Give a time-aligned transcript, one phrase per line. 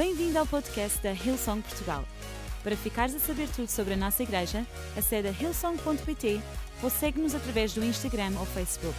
[0.00, 2.02] Bem-vindo ao podcast da Hillsong Portugal.
[2.62, 6.40] Para ficares a saber tudo sobre a nossa igreja, acede a hillsong.pt
[6.82, 8.96] ou segue-nos através do Instagram ou Facebook.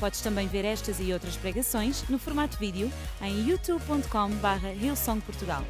[0.00, 2.90] Podes também ver estas e outras pregações no formato vídeo
[3.20, 5.62] em youtube.com.br hillsongportugal.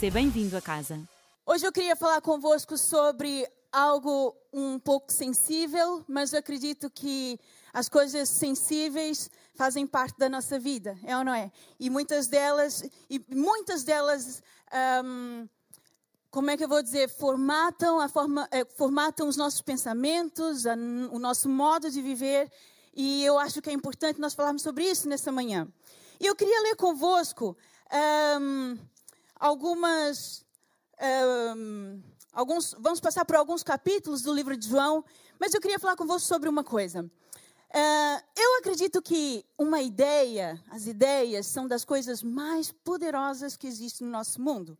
[0.00, 0.98] Seja bem-vindo a casa.
[1.44, 7.38] Hoje eu queria falar convosco sobre algo um pouco sensível, mas eu acredito que
[7.70, 11.50] as coisas sensíveis fazem parte da nossa vida, é ou não é?
[11.80, 14.42] E muitas delas, e muitas delas,
[15.04, 15.48] um,
[16.30, 20.74] como é que eu vou dizer, formatam, a forma, é, formatam os nossos pensamentos, a,
[21.10, 22.52] o nosso modo de viver.
[22.94, 25.66] E eu acho que é importante nós falarmos sobre isso nessa manhã.
[26.20, 27.56] E eu queria ler convosco
[28.40, 28.78] um,
[29.38, 30.44] algumas.
[31.56, 32.02] Um,
[32.32, 35.04] alguns, vamos passar por alguns capítulos do livro de João,
[35.38, 37.10] mas eu queria falar convosco sobre uma coisa.
[37.70, 44.06] Uh, eu acredito que uma ideia, as ideias, são das coisas mais poderosas que existem
[44.06, 44.78] no nosso mundo.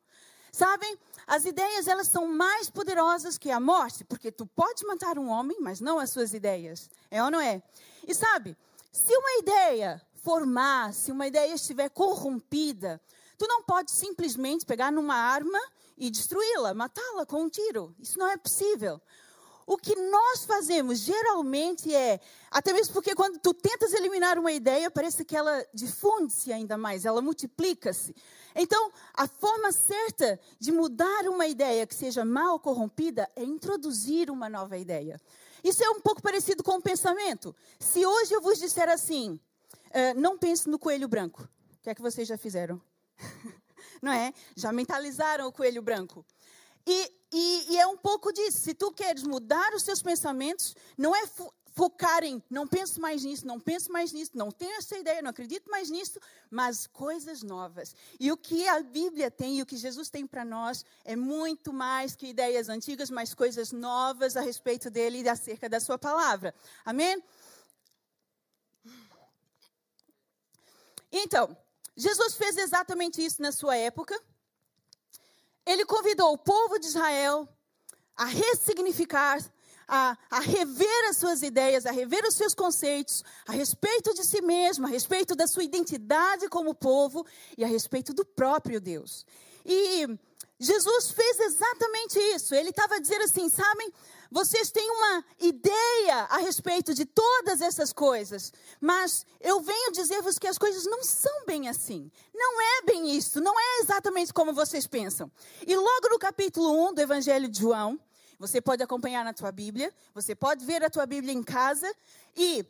[0.52, 5.28] Sabem, as ideias elas são mais poderosas que a morte, porque tu pode matar um
[5.28, 6.88] homem, mas não as suas ideias.
[7.10, 7.62] É ou não é?
[8.06, 8.56] E sabe,
[8.90, 13.00] se uma ideia formar, se uma ideia estiver corrompida,
[13.36, 15.60] tu não pode simplesmente pegar numa arma
[15.98, 17.94] e destruí-la, matá-la com um tiro.
[17.98, 19.00] Isso não é possível.
[19.66, 24.88] O que nós fazemos geralmente é, até mesmo porque quando tu tentas eliminar uma ideia,
[24.88, 28.14] parece que ela difunde-se ainda mais, ela multiplica-se.
[28.54, 34.48] Então, a forma certa de mudar uma ideia que seja mal corrompida é introduzir uma
[34.48, 35.20] nova ideia.
[35.64, 37.54] Isso é um pouco parecido com o pensamento.
[37.80, 41.94] Se hoje eu vos disser assim, uh, não pense no coelho branco, o que é
[41.94, 42.80] que vocês já fizeram?
[44.00, 44.32] não é?
[44.54, 46.24] Já mentalizaram o coelho branco.
[46.86, 48.58] E, e, e, é um pouco disso.
[48.58, 53.22] Se tu queres mudar os teus pensamentos, não é fo focar em não penso mais
[53.22, 56.18] nisso, não penso mais nisso, não tenho essa ideia, não acredito mais nisso,
[56.50, 57.94] mas coisas novas.
[58.18, 61.74] E o que a Bíblia tem e o que Jesus tem para nós é muito
[61.74, 66.54] mais que ideias antigas, mas coisas novas a respeito dele e acerca da sua palavra.
[66.82, 67.22] Amém?
[71.12, 71.54] Então,
[71.94, 74.18] Jesus fez exatamente isso na sua época
[75.66, 77.48] ele convidou o povo de Israel
[78.16, 79.38] a ressignificar,
[79.86, 84.40] a, a, rever as suas ideias, a rever os seus conceitos a respeito de si
[84.40, 87.26] mesmo, a respeito da sua identidade como povo
[87.58, 89.26] e a respeito do próprio Deus.
[89.64, 90.08] E
[90.58, 92.54] Jesus fez exatamente isso.
[92.54, 93.92] Ele estava dizendo assim: sabem,
[94.30, 100.46] vocês têm uma ideia a respeito de todas essas coisas, mas eu venho dizer-vos que
[100.46, 102.10] as coisas não são bem assim.
[102.34, 105.30] Não é bem isso, não é exatamente como vocês pensam.
[105.66, 107.98] E logo no capítulo 1 do Evangelho de João,
[108.38, 111.90] você pode acompanhar na tua Bíblia, você pode ver a tua Bíblia em casa,
[112.36, 112.64] e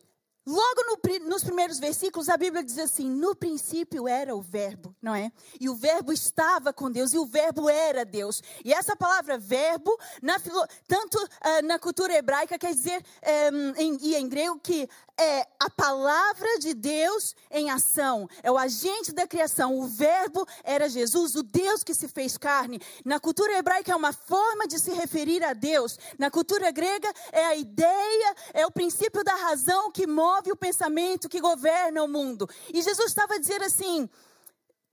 [0.46, 5.12] Logo no, nos primeiros versículos, a Bíblia diz assim: no princípio era o Verbo, não
[5.12, 5.32] é?
[5.58, 8.40] E o Verbo estava com Deus, e o Verbo era Deus.
[8.64, 10.38] E essa palavra verbo, na,
[10.86, 13.04] tanto uh, na cultura hebraica, quer dizer,
[13.52, 18.58] um, em, e em grego, que é a palavra de Deus em ação, é o
[18.58, 19.76] agente da criação.
[19.76, 22.80] O Verbo era Jesus, o Deus que se fez carne.
[23.04, 25.98] Na cultura hebraica é uma forma de se referir a Deus.
[26.18, 31.28] Na cultura grega é a ideia, é o princípio da razão que move o pensamento,
[31.28, 32.48] que governa o mundo.
[32.72, 34.08] E Jesus estava dizer assim: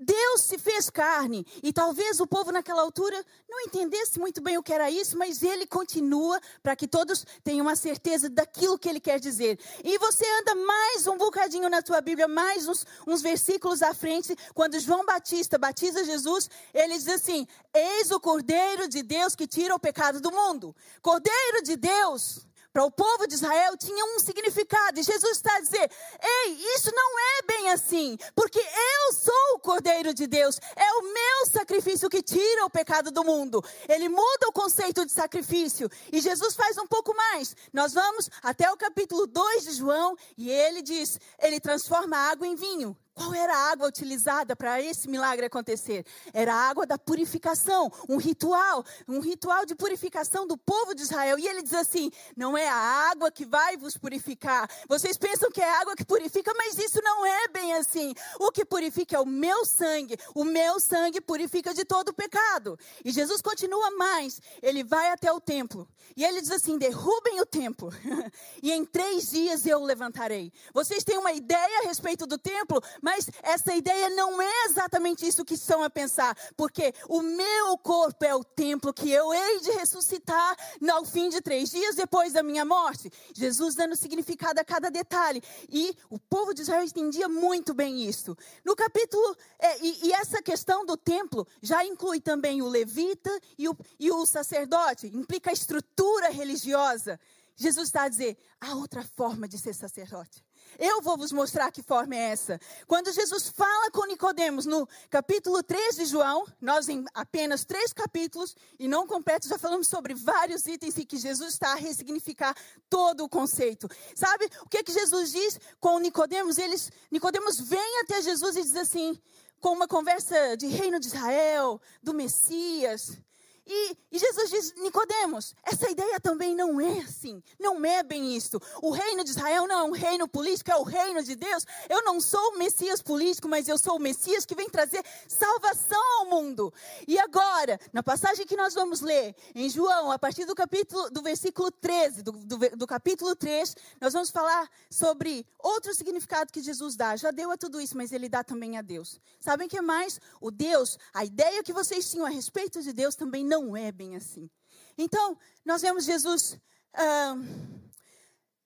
[0.04, 1.46] Deus se fez carne.
[1.62, 5.42] E talvez o povo naquela altura não entendesse muito bem o que era isso, mas
[5.42, 9.60] ele continua para que todos tenham uma certeza daquilo que ele quer dizer.
[9.84, 14.36] E você anda mais um bocadinho na tua Bíblia, mais uns, uns versículos à frente,
[14.54, 19.74] quando João Batista batiza Jesus, ele diz assim: Eis o Cordeiro de Deus que tira
[19.74, 20.76] o pecado do mundo.
[21.02, 25.00] Cordeiro de Deus para o povo de Israel tinha um significado.
[25.00, 25.90] E Jesus está a dizer:
[26.22, 31.04] ei, isso não é bem assim, porque eu sou o Cordeiro de Deus, é o
[31.04, 33.64] meu sacrifício que tira o pecado do mundo.
[33.88, 35.90] Ele muda o conceito de sacrifício.
[36.12, 37.56] E Jesus faz um pouco mais.
[37.72, 42.48] Nós vamos até o capítulo 2 de João e ele diz: ele transforma a água
[42.48, 42.98] em vinho.
[43.16, 46.04] Qual era a água utilizada para esse milagre acontecer?
[46.34, 51.38] Era a água da purificação, um ritual, um ritual de purificação do povo de Israel.
[51.38, 52.76] E ele diz assim: não é a
[53.12, 54.68] água que vai vos purificar.
[54.90, 58.16] Vocês pensam que é a água que purifica, mas isso não é bem assim.
[58.40, 60.18] O que purifica é o meu sangue.
[60.34, 62.80] O meu sangue purifica de todo o pecado.
[63.06, 64.42] E Jesus continua mais.
[64.60, 65.88] Ele vai até o templo.
[66.18, 67.92] E ele diz assim: derrubem o templo.
[68.64, 70.52] e em três dias eu o levantarei.
[70.74, 75.44] Vocês têm uma ideia a respeito do templo, Mas essa ideia não é exatamente isso
[75.44, 79.72] que estão a pensar, porque o meu corpo é o templo que eu hei de
[79.72, 80.56] ressuscitar
[80.90, 83.12] ao fim de três dias depois da minha morte.
[83.36, 85.44] Jesus dando significado a cada detalhe.
[85.70, 88.38] E o povo de Israel entendia muito bem isso.
[88.64, 93.68] No capítulo, é, e, e, essa questão do templo já inclui também o levita e
[93.68, 97.20] o, e o sacerdote, implica a estrutura religiosa.
[97.58, 100.42] Jesus está a dizer: há outra forma de ser sacerdote.
[100.80, 102.60] Eu vou vos mostrar que forma é essa.
[102.88, 108.56] Quando Jesus fala com Nicodemos no capítulo 3 de João, nós em apenas três capítulos
[108.80, 112.56] e não completos já falamos sobre vários itens e que Jesus está a ressignificar
[112.90, 113.88] todo o conceito.
[114.16, 116.58] Sabe o que que Jesus diz com Nicodemos?
[116.58, 119.20] Eles Nicodemos vem até Jesus e diz assim,
[119.60, 123.18] com uma conversa de reino de Israel, do Messias,
[123.66, 128.62] e, e, Jesus diz, Nicodemos, essa ideia também não é assim, não é bem isto.
[128.82, 131.66] O reino de Israel não é um reino político, é o reino de Deus.
[131.88, 136.02] Eu não sou o Messias político, mas eu sou o Messias que vem trazer salvação
[136.20, 136.74] ao mundo.
[137.08, 141.22] E agora, na passagem que nós vamos ler em João, a partir do capítulo, do
[141.22, 146.98] versículo 13, do, do, do capítulo 3, nós vamos falar sobre outro significado que Jesus
[146.98, 147.16] dá.
[147.16, 149.22] Já deu a tudo isso, mas ele dá também a Deus.
[149.40, 150.20] Sabem o que mais?
[150.42, 153.92] O Deus, a ideia que vocês tinham a respeito de Deus também não não é
[153.92, 154.50] bem assim.
[154.98, 156.58] Então, nós vemos Jesus,
[156.94, 157.36] ah,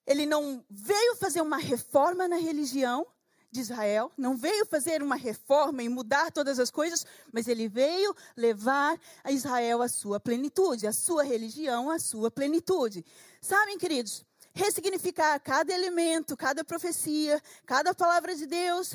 [0.06, 3.06] ele não veio fazer uma reforma na religião
[3.52, 8.16] de Israel, não veio fazer uma reforma e mudar todas as coisas, mas ele veio
[8.36, 13.06] levar a Israel à sua plenitude, a sua religião à sua plenitude.
[13.42, 18.94] Sabem, queridos, ressignificar cada elemento, cada profecia, cada palavra de Deus,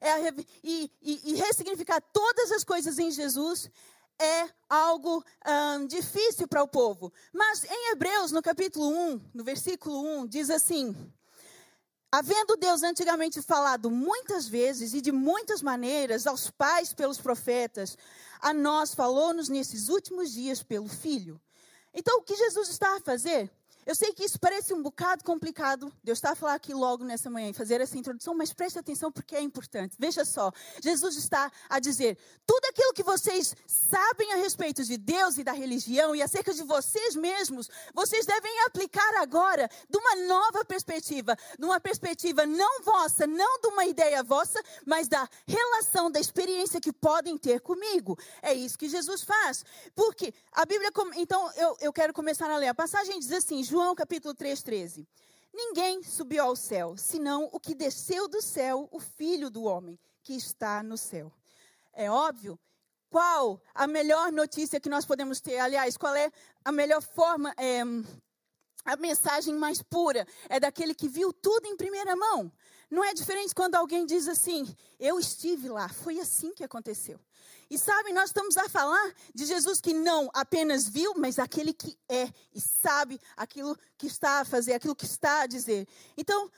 [0.00, 3.70] é a, e, e, e ressignificar todas as coisas em Jesus
[4.18, 5.24] é algo
[5.88, 7.12] difícil para o povo.
[7.32, 10.94] Mas em Hebreus, no capítulo 1, no versículo 1, diz assim:
[12.10, 17.98] Havendo Deus antigamente falado muitas vezes e de muitas maneiras aos pais pelos profetas,
[18.40, 21.40] a nós falou-nos nesses últimos dias pelo Filho.
[21.92, 23.50] Então, o que Jesus está a fazer?
[23.86, 25.92] Eu sei que isso parece um bocado complicado.
[26.02, 29.12] Deus está a falar aqui logo nessa manhã e fazer essa introdução, mas preste atenção
[29.12, 29.94] porque é importante.
[29.98, 30.50] Veja só,
[30.82, 32.16] Jesus está a dizer:
[32.46, 36.62] tudo aquilo que vocês sabem a respeito de Deus e da religião e acerca de
[36.62, 43.26] vocês mesmos, vocês devem aplicar agora de uma nova perspectiva, de uma perspectiva não vossa,
[43.26, 48.18] não de uma ideia vossa, mas da relação, da experiência que podem ter comigo.
[48.40, 49.64] É isso que Jesus faz.
[49.94, 52.68] Porque a Bíblia, então eu, eu quero começar a ler.
[52.68, 55.08] A passagem diz assim: João capítulo 3, 13.
[55.52, 60.32] Ninguém subiu ao céu, senão o que desceu do céu, o Filho do homem, que
[60.32, 61.32] está no céu.
[61.92, 62.56] É óbvio.
[63.10, 65.58] Qual a melhor notícia que nós podemos ter?
[65.58, 66.30] Aliás, qual é
[66.64, 67.80] a melhor forma, é,
[68.84, 70.24] a mensagem mais pura?
[70.48, 72.52] É daquele que viu tudo em primeira mão.
[72.94, 74.64] Não é diferente quando alguém diz assim:
[75.00, 77.18] Eu estive lá, foi assim que aconteceu.
[77.68, 81.98] E sabe, nós estamos a falar de Jesus que não apenas viu, mas aquele que
[82.08, 85.88] é e sabe aquilo que está a fazer, aquilo que está a dizer.
[86.16, 86.48] Então,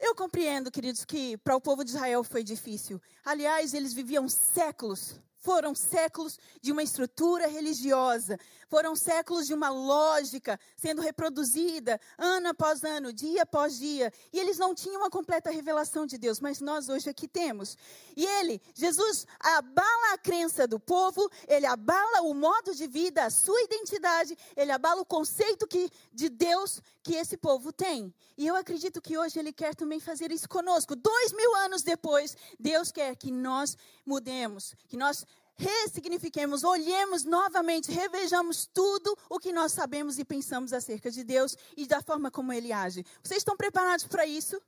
[0.00, 3.00] eu compreendo, queridos, que para o povo de Israel foi difícil.
[3.24, 8.36] Aliás, eles viviam séculos foram séculos de uma estrutura religiosa,
[8.68, 14.12] foram séculos de uma lógica sendo reproduzida ano após ano, dia após dia.
[14.32, 17.76] E eles não tinham a completa revelação de Deus, mas nós hoje aqui temos.
[18.16, 23.30] E ele, Jesus, abala a crença do povo, ele abala o modo de vida, a
[23.30, 28.12] sua identidade, ele abala o conceito que, de Deus que esse povo tem.
[28.36, 30.94] E eu acredito que hoje ele quer também fazer isso conosco.
[30.94, 35.24] Dois mil anos depois, Deus quer que nós mudemos, que nós
[35.56, 41.86] ressignifiquemos, olhemos novamente, revejamos tudo o que nós sabemos e pensamos acerca de Deus e
[41.86, 43.04] da forma como Ele age.
[43.22, 44.60] Vocês estão preparados para isso?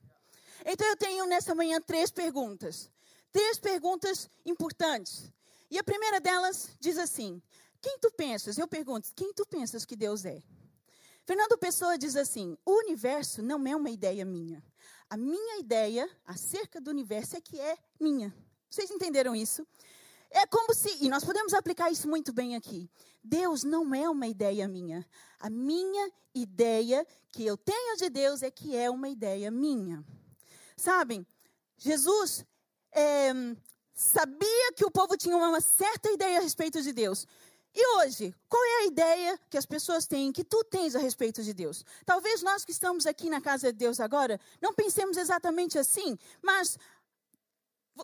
[0.65, 2.89] Então eu tenho nessa manhã três perguntas.
[3.31, 5.31] Três perguntas importantes.
[5.69, 7.41] E a primeira delas diz assim:
[7.81, 8.57] Quem tu pensas?
[8.57, 10.41] Eu pergunto: Quem tu pensas que Deus é?
[11.25, 14.63] Fernando Pessoa diz assim: O universo não é uma ideia minha.
[15.07, 18.33] A minha ideia acerca do universo é que é minha.
[18.69, 19.65] Vocês entenderam isso?
[20.31, 22.89] É como se, e nós podemos aplicar isso muito bem aqui.
[23.23, 25.05] Deus não é uma ideia minha.
[25.39, 30.03] A minha ideia que eu tenho de Deus é que é uma ideia minha.
[30.77, 31.25] Sabem,
[31.77, 32.45] Jesus
[32.91, 33.31] é,
[33.93, 37.25] sabia que o povo tinha uma certa ideia a respeito de Deus.
[37.73, 41.43] E hoje, qual é a ideia que as pessoas têm, que tu tens a respeito
[41.43, 41.85] de Deus?
[42.05, 46.77] Talvez nós que estamos aqui na casa de Deus agora, não pensemos exatamente assim, mas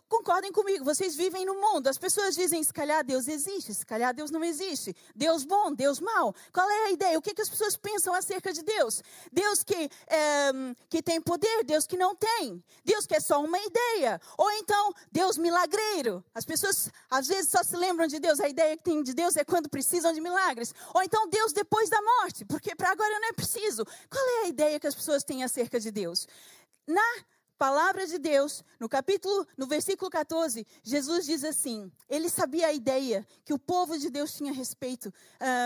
[0.08, 1.88] concordem comigo, vocês vivem no mundo.
[1.88, 4.94] As pessoas dizem, se calhar Deus existe, se calhar Deus não existe.
[5.14, 6.34] Deus bom, Deus mau.
[6.52, 7.18] Qual é a ideia?
[7.18, 9.02] O que, que as pessoas pensam acerca de Deus?
[9.32, 10.52] Deus que, é,
[10.88, 12.62] que tem poder, Deus que não tem.
[12.84, 14.20] Deus que é só uma ideia.
[14.36, 16.24] Ou então, Deus milagreiro.
[16.34, 18.40] As pessoas às vezes só se lembram de Deus.
[18.40, 20.74] A ideia que tem de Deus é quando precisam de milagres.
[20.94, 23.84] Ou então, Deus depois da morte, porque para agora não é preciso.
[24.10, 26.26] Qual é a ideia que as pessoas têm acerca de Deus?
[26.86, 27.02] Na
[27.58, 33.26] palavra de Deus, no capítulo, no versículo 14, Jesus diz assim: ele sabia a ideia
[33.44, 35.12] que o povo de Deus tinha respeito,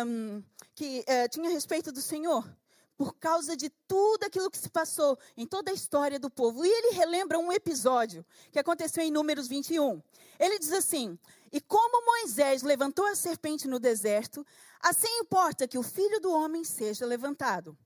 [0.07, 0.43] um,
[0.75, 2.49] que uh, tinha respeito do Senhor,
[2.97, 6.65] por causa de tudo aquilo que se passou em toda a história do povo.
[6.65, 10.03] E ele relembra um episódio que aconteceu em Números 21.
[10.39, 11.19] Ele diz assim:
[11.51, 14.47] E como Moisés levantou a serpente no deserto,
[14.81, 17.77] assim importa que o filho do homem seja levantado.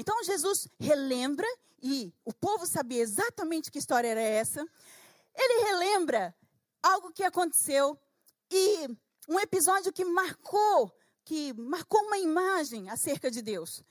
[0.00, 1.44] Então Jesus relembra
[1.82, 4.64] e o povo sabia exatamente que história era essa.
[5.34, 6.32] Ele relembra
[6.80, 7.98] algo que aconteceu
[8.48, 8.88] e
[9.28, 13.82] um episódio que marcou, que marcou uma imagem acerca de Deus.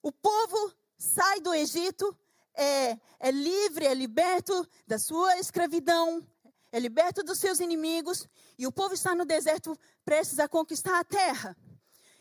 [0.00, 2.16] O povo sai do Egito,
[2.54, 6.24] é, é livre, é liberto da sua escravidão,
[6.70, 8.24] é liberto dos seus inimigos,
[8.56, 11.56] e o povo está no deserto prestes a conquistar a terra.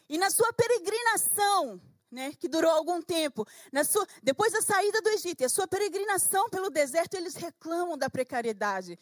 [0.10, 1.80] E na sua peregrinação,
[2.12, 3.46] né, que durou algum tempo.
[3.86, 8.10] Sua, depois da saída do Egito e a sua peregrinação pelo deserto, eles reclamam da
[8.10, 8.98] precariedade.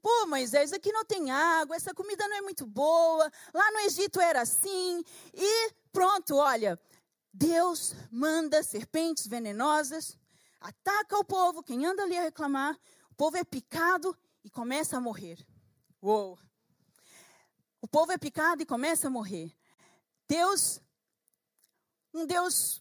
[0.00, 4.20] Pô, Moisés, aqui não tem água, essa comida não é muito boa, lá no Egito
[4.20, 5.02] era assim.
[5.32, 6.78] E pronto, olha,
[7.32, 10.18] Deus manda serpentes venenosas,
[10.60, 12.78] ataca o povo, quem anda ali a reclamar,
[13.10, 15.38] o povo é picado e começa a morrer.
[16.02, 16.38] Uou!
[17.80, 19.54] O povo é picado e começa a morrer.
[20.28, 20.80] Deus
[22.14, 22.80] um Deus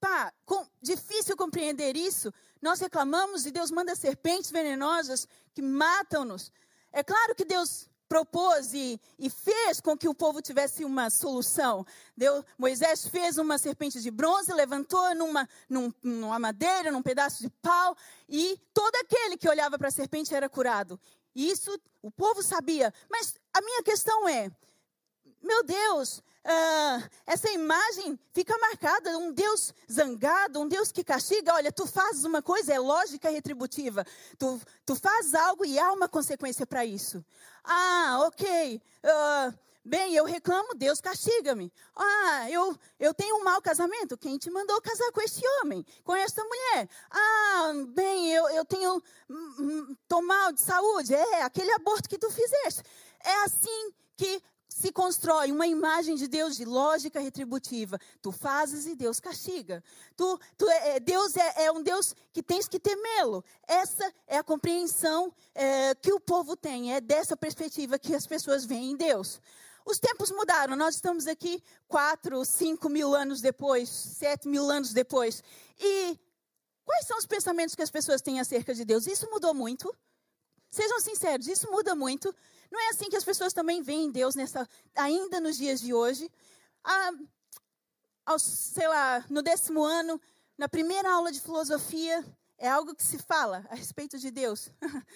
[0.00, 2.32] pá, com, difícil compreender isso.
[2.62, 6.52] Nós reclamamos e Deus manda serpentes venenosas que matam-nos.
[6.92, 11.84] É claro que Deus propôs e, e, fez com que o povo tivesse uma solução.
[12.16, 17.50] Deus, Moisés fez uma serpente de bronze, levantou numa, num, numa madeira, num pedaço de
[17.50, 17.96] pau,
[18.28, 21.00] e todo aquele que olhava para a serpente era curado.
[21.34, 22.94] Isso o povo sabia.
[23.10, 24.50] Mas a minha questão é:
[25.42, 31.54] meu Deus, uh, essa imagem fica marcada, um Deus zangado, um Deus que castiga.
[31.54, 34.04] Olha, tu fazes uma coisa, é lógica retributiva.
[34.38, 37.24] Tu, tu fazes algo e há uma consequência para isso.
[37.64, 38.80] Ah, ok.
[39.02, 41.72] Uh, bem, eu reclamo, Deus castiga-me.
[41.96, 44.16] Ah, eu, eu tenho um mau casamento.
[44.16, 46.88] Quem te mandou casar com esse homem, com esta mulher?
[47.10, 49.02] Ah, bem, eu, eu tenho.
[50.00, 51.14] Estou mal de saúde.
[51.14, 52.82] É, aquele aborto que tu fizeste.
[53.24, 54.42] É assim que
[54.76, 57.98] se constrói uma imagem de Deus de lógica retributiva.
[58.20, 59.82] Tu fazes e Deus castiga.
[60.14, 63.42] Tu, tu é, é, Deus é, é, um Deus que tens que temê-lo.
[63.66, 66.92] Essa é a compreensão é, que o povo tem.
[66.92, 69.40] É dessa perspectiva que as pessoas veem em Deus.
[69.86, 70.76] Os tempos mudaram.
[70.76, 75.42] Nós estamos aqui quatro, cinco mil anos depois, sete mil anos depois.
[75.80, 76.18] E
[76.84, 79.06] quais são os pensamentos que as pessoas têm acerca de Deus?
[79.06, 79.90] Isso mudou muito.
[80.70, 82.34] Sejam sinceros, isso muda muito.
[82.70, 86.30] Não é assim que as pessoas também veem Deus nessa, ainda nos dias de hoje.
[86.84, 87.12] Ah,
[88.38, 90.20] sei lá, no décimo ano,
[90.58, 92.24] na primeira aula de filosofia,
[92.58, 94.70] é algo que se fala a respeito de Deus.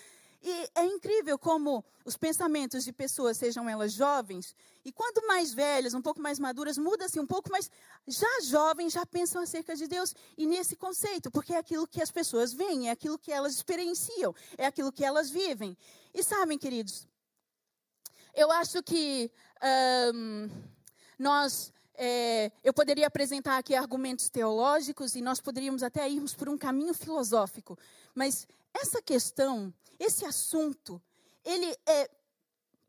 [0.42, 5.92] E é incrível como os pensamentos de pessoas, sejam elas jovens, e quanto mais velhas,
[5.92, 7.70] um pouco mais maduras, muda-se um pouco, mas
[8.08, 12.10] já jovens já pensam acerca de Deus e nesse conceito, porque é aquilo que as
[12.10, 15.76] pessoas veem, é aquilo que elas experienciam, é aquilo que elas vivem.
[16.14, 17.06] E sabem, queridos,
[18.34, 19.30] eu acho que
[20.14, 20.48] um,
[21.18, 26.56] nós é, eu poderia apresentar aqui argumentos teológicos e nós poderíamos até irmos por um
[26.56, 27.78] caminho filosófico,
[28.14, 31.00] mas essa questão, esse assunto,
[31.44, 32.08] ele é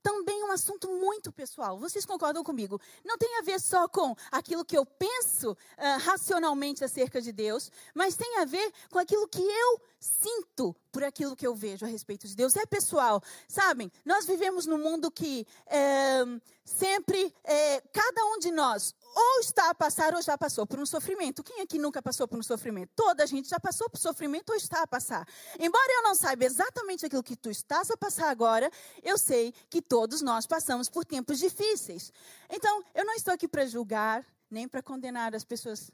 [0.01, 1.77] também um assunto muito pessoal.
[1.77, 2.79] Vocês concordam comigo?
[3.03, 5.57] Não tem a ver só com aquilo que eu penso uh,
[5.99, 11.35] racionalmente acerca de Deus, mas tem a ver com aquilo que eu sinto por aquilo
[11.35, 12.55] que eu vejo a respeito de Deus.
[12.55, 13.91] É pessoal, sabem?
[14.03, 16.23] Nós vivemos num mundo que é,
[16.65, 20.85] sempre, é, cada um de nós, ou está a passar ou já passou por um
[20.85, 21.43] sofrimento.
[21.43, 22.91] Quem aqui nunca passou por um sofrimento?
[22.95, 25.27] Toda a gente já passou por sofrimento ou está a passar.
[25.59, 28.71] Embora eu não saiba exatamente aquilo que tu estás a passar agora,
[29.03, 32.11] eu sei que todos nós passamos por tempos difíceis.
[32.49, 35.91] Então, eu não estou aqui para julgar, nem para condenar as pessoas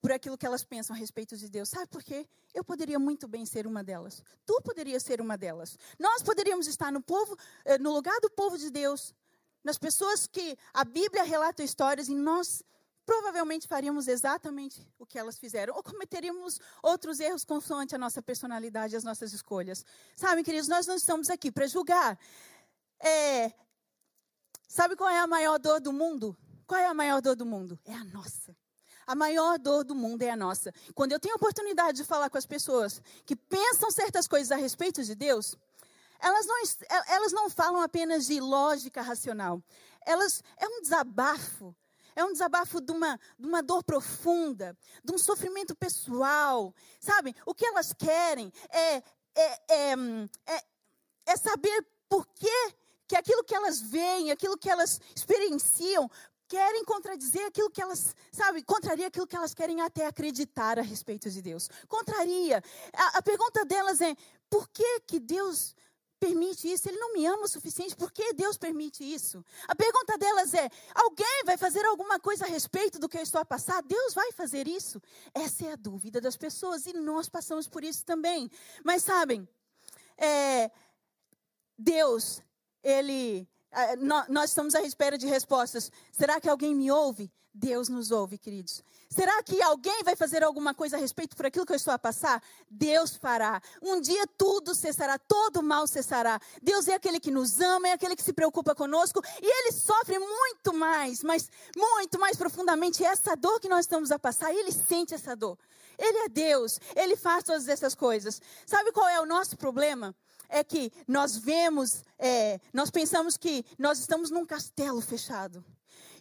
[0.00, 1.68] por aquilo que elas pensam a respeito de Deus.
[1.68, 2.28] Sabe por quê?
[2.54, 4.22] Eu poderia muito bem ser uma delas.
[4.44, 5.76] Tu poderia ser uma delas.
[5.98, 9.12] Nós poderíamos estar no povo, eh, no lugar do povo de Deus,
[9.66, 12.62] nas pessoas que a Bíblia relata histórias e nós
[13.04, 18.94] provavelmente faríamos exatamente o que elas fizeram, ou cometeríamos outros erros consoante a nossa personalidade
[18.94, 19.84] e as nossas escolhas.
[20.14, 22.16] Sabe, queridos, nós não estamos aqui para julgar.
[23.00, 23.52] É,
[24.68, 26.36] sabe qual é a maior dor do mundo?
[26.64, 27.76] Qual é a maior dor do mundo?
[27.84, 28.56] É a nossa.
[29.04, 30.72] A maior dor do mundo é a nossa.
[30.94, 34.56] Quando eu tenho a oportunidade de falar com as pessoas que pensam certas coisas a
[34.56, 35.56] respeito de Deus,
[36.20, 36.56] elas não,
[37.08, 39.62] elas não falam apenas de lógica racional.
[40.04, 41.74] Elas é um desabafo
[42.16, 46.74] é um desabafo de uma, de uma dor profunda, de um sofrimento pessoal.
[46.98, 47.36] Sabe?
[47.44, 49.02] O que elas querem é, é,
[49.68, 49.92] é,
[50.46, 50.64] é,
[51.26, 52.74] é saber por que,
[53.06, 56.10] que aquilo que elas veem, aquilo que elas experienciam,
[56.48, 61.28] querem contradizer aquilo que elas, sabe, contraria aquilo que elas querem até acreditar a respeito
[61.30, 61.68] de Deus.
[61.86, 62.62] Contraria.
[62.94, 64.16] A, a pergunta delas é:
[64.48, 65.74] por que que Deus
[66.26, 66.88] permite isso?
[66.88, 69.44] Ele não me ama o suficiente, por que Deus permite isso?
[69.68, 73.40] A pergunta delas é: alguém vai fazer alguma coisa a respeito do que eu estou
[73.40, 73.82] a passar?
[73.82, 75.00] Deus vai fazer isso?
[75.32, 78.50] Essa é a dúvida das pessoas e nós passamos por isso também.
[78.84, 79.48] Mas sabem,
[80.16, 80.70] é,
[81.78, 82.42] Deus,
[82.82, 83.48] Ele.
[84.28, 85.90] Nós estamos à espera de respostas.
[86.12, 87.30] Será que alguém me ouve?
[87.58, 88.82] Deus nos ouve, queridos.
[89.08, 91.98] Será que alguém vai fazer alguma coisa a respeito por aquilo que eu estou a
[91.98, 92.42] passar?
[92.70, 93.62] Deus fará.
[93.80, 96.38] Um dia tudo cessará, todo mal cessará.
[96.62, 100.18] Deus é aquele que nos ama, é aquele que se preocupa conosco e ele sofre
[100.18, 104.52] muito mais, mas muito mais profundamente essa dor que nós estamos a passar.
[104.52, 105.58] Ele sente essa dor.
[105.98, 108.40] Ele é Deus, ele faz todas essas coisas.
[108.66, 110.14] Sabe qual é o nosso problema?
[110.48, 115.64] É que nós vemos, é, nós pensamos que nós estamos num castelo fechado.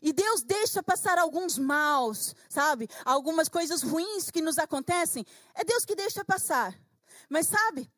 [0.01, 2.87] E Deus deixa passar alguns maus, sabe?
[3.03, 5.25] Algumas coisas ruins que nos acontecem.
[5.53, 6.77] É Deus que deixa passar.
[7.29, 7.91] Mas sabe?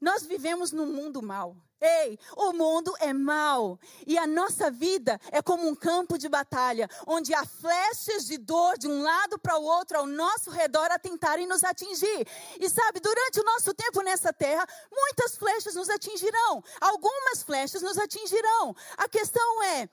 [0.00, 1.56] Nós vivemos num mundo mau.
[1.80, 6.86] Ei, o mundo é mau e a nossa vida é como um campo de batalha,
[7.06, 10.98] onde há flechas de dor de um lado para o outro ao nosso redor a
[10.98, 12.26] tentarem nos atingir.
[12.60, 17.96] E sabe, durante o nosso tempo nessa terra, muitas flechas nos atingirão, algumas flechas nos
[17.96, 18.76] atingirão.
[18.98, 19.88] A questão é,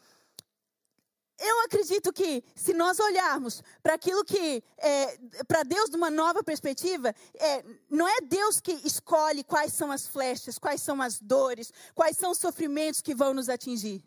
[1.39, 5.17] eu acredito que se nós olharmos para aquilo que é,
[5.47, 10.07] para Deus de uma nova perspectiva, é, não é Deus que escolhe quais são as
[10.07, 14.03] flechas, quais são as dores, quais são os sofrimentos que vão nos atingir.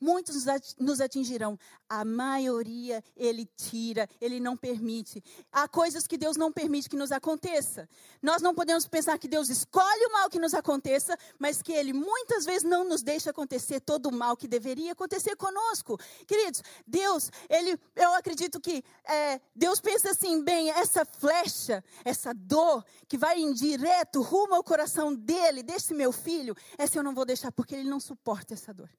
[0.00, 0.44] Muitos
[0.78, 1.58] nos atingirão.
[1.88, 5.22] A maioria ele tira, ele não permite.
[5.50, 7.88] Há coisas que Deus não permite que nos aconteça.
[8.22, 11.92] Nós não podemos pensar que Deus escolhe o mal que nos aconteça, mas que ele
[11.92, 15.98] muitas vezes não nos deixa acontecer todo o mal que deveria acontecer conosco.
[16.26, 22.84] Queridos, Deus, ele, eu acredito que é, Deus pensa assim, bem, essa flecha, essa dor
[23.08, 27.24] que vai em direto rumo ao coração dele, desse meu filho, essa eu não vou
[27.24, 28.90] deixar porque ele não suporta essa dor.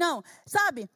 [0.00, 0.88] Não, sabe?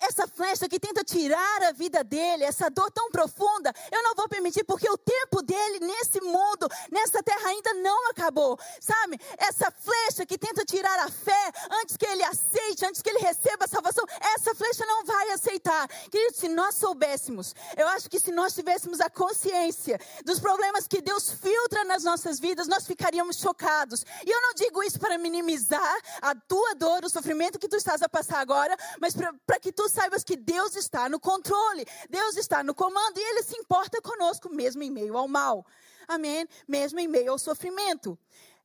[0.00, 4.28] Essa flecha que tenta tirar a vida dele, essa dor tão profunda, eu não vou
[4.28, 9.20] permitir, porque o tempo dele nesse mundo, nessa terra ainda não acabou, sabe?
[9.36, 11.52] Essa flecha que tenta tirar a fé
[11.82, 14.04] antes que ele aceite, antes que ele receba a salvação,
[14.34, 15.88] essa flecha não vai aceitar.
[16.10, 21.00] Querido, se nós soubéssemos, eu acho que se nós tivéssemos a consciência dos problemas que
[21.02, 24.04] Deus filtra nas nossas vidas, nós ficaríamos chocados.
[24.24, 28.02] E eu não digo isso para minimizar a tua dor, o sofrimento que tu estás
[28.02, 29.14] a passar agora, mas
[29.58, 33.42] para que tu saibas que Deus está no controle, Deus está no comando e Ele
[33.42, 35.66] se importa conosco mesmo em meio ao mal.
[36.06, 36.46] Amém?
[36.66, 38.16] Mesmo em meio ao sofrimento.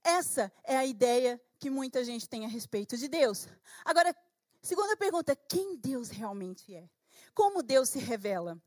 [0.03, 3.47] Essa é a ideia que muita gente tem a respeito de Deus.
[3.83, 4.15] Agora,
[4.61, 6.87] segunda pergunta: quem Deus realmente é?
[7.33, 8.61] Como Deus se revela?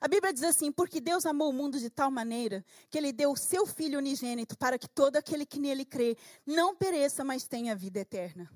[0.00, 3.32] A Bíblia diz assim: porque Deus amou o mundo de tal maneira que Ele deu
[3.32, 7.76] o seu Filho unigênito para que todo aquele que nele crê não pereça, mas tenha
[7.76, 8.50] vida eterna.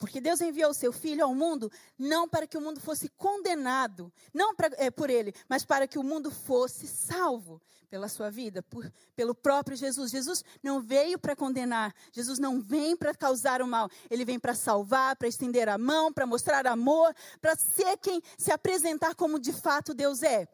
[0.00, 4.10] Porque Deus enviou o seu Filho ao mundo não para que o mundo fosse condenado,
[4.32, 7.60] não pra, é, por ele, mas para que o mundo fosse salvo
[7.90, 10.10] pela sua vida, por, pelo próprio Jesus.
[10.10, 14.54] Jesus não veio para condenar, Jesus não vem para causar o mal, ele vem para
[14.54, 19.52] salvar, para estender a mão, para mostrar amor, para ser quem se apresentar como de
[19.52, 20.48] fato Deus é.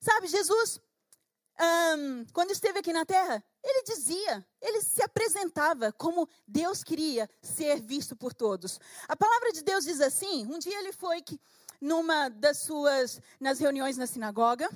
[0.00, 0.80] Sabe, Jesus
[2.32, 8.16] quando esteve aqui na terra, ele dizia, ele se apresentava como Deus queria ser visto
[8.16, 8.80] por todos.
[9.06, 11.40] A palavra de Deus diz assim: um dia ele foi que,
[11.80, 14.68] numa das suas, nas reuniões na sinagoga,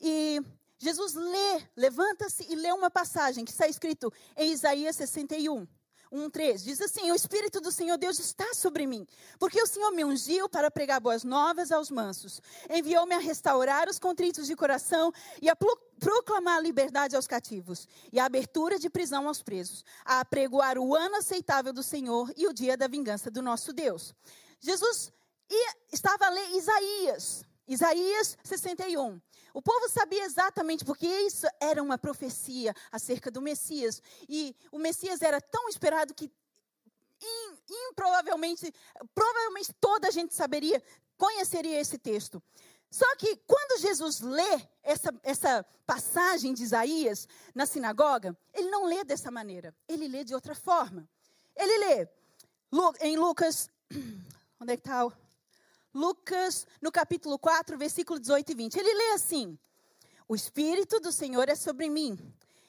[0.00, 0.40] e
[0.78, 5.66] Jesus lê, levanta-se e lê uma passagem que está escrito em Isaías 61.
[6.12, 9.06] 1,3 diz assim: O Espírito do Senhor Deus está sobre mim,
[9.38, 13.98] porque o Senhor me ungiu para pregar boas novas aos mansos, enviou-me a restaurar os
[13.98, 19.26] contritos de coração e a proclamar a liberdade aos cativos e a abertura de prisão
[19.26, 23.40] aos presos, a apregoar o ano aceitável do Senhor e o dia da vingança do
[23.40, 24.14] nosso Deus.
[24.60, 25.12] Jesus
[25.90, 27.51] estava a ler Isaías.
[27.66, 29.20] Isaías 61.
[29.54, 34.02] O povo sabia exatamente, porque isso era uma profecia acerca do Messias.
[34.28, 36.30] E o Messias era tão esperado que
[37.70, 38.72] improvavelmente,
[39.14, 40.82] provavelmente toda a gente saberia,
[41.16, 42.42] conheceria esse texto.
[42.90, 49.02] Só que quando Jesus lê essa, essa passagem de Isaías na sinagoga, ele não lê
[49.02, 51.08] dessa maneira, ele lê de outra forma.
[51.56, 52.08] Ele lê
[53.00, 53.70] em Lucas,
[54.60, 55.06] onde é que está?
[55.94, 58.76] Lucas, no capítulo 4, versículo 18 e 20.
[58.76, 59.58] Ele lê assim:
[60.28, 62.18] O Espírito do Senhor é sobre mim.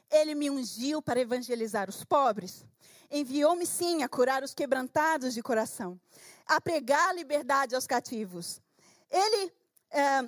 [0.09, 2.65] Ele me ungiu para evangelizar os pobres.
[3.09, 5.99] Enviou-me sim a curar os quebrantados de coração,
[6.45, 8.61] a pregar a liberdade aos cativos.
[9.09, 9.53] Ele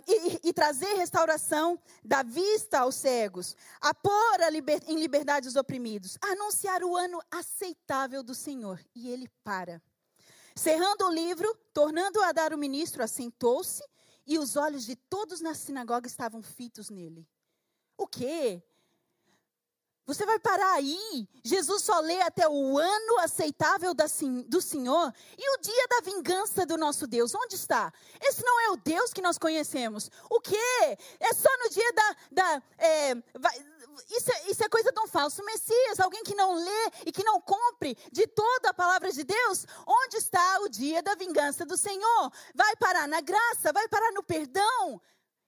[0.08, 5.56] e, e, trazer restauração da vista aos cegos, a pôr a liber, em liberdade os
[5.56, 8.80] oprimidos, anunciar o ano aceitável do Senhor.
[8.94, 9.82] E ele para.
[10.56, 13.84] Cerrando o livro, tornando a dar o ministro, assentou-se
[14.26, 17.28] e os olhos de todos na sinagoga estavam fitos nele.
[17.98, 18.64] O quê?
[20.06, 21.28] Você vai parar aí?
[21.44, 23.92] Jesus só lê até o ano aceitável
[24.48, 27.34] do Senhor e o dia da vingança do nosso Deus.
[27.34, 27.92] Onde está?
[28.22, 30.12] Esse não é o Deus que nós conhecemos.
[30.30, 30.98] O quê?
[31.20, 32.16] É só no dia da.
[32.32, 33.75] da é, vai,
[34.10, 37.24] isso, é, isso é coisa de um falso Messias, alguém que não lê e que
[37.24, 39.66] não cumpre de toda a palavra de Deus.
[39.86, 42.32] Onde está o dia da vingança do Senhor?
[42.54, 45.02] Vai parar na graça, vai parar no perdão.